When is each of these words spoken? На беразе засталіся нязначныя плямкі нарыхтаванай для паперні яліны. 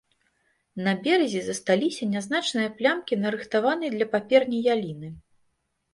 На 0.87 0.93
беразе 1.07 1.41
засталіся 1.49 2.03
нязначныя 2.15 2.69
плямкі 2.79 3.21
нарыхтаванай 3.27 3.89
для 3.97 4.11
паперні 4.15 4.57
яліны. 4.73 5.07